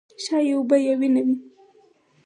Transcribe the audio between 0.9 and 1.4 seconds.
وینه وي.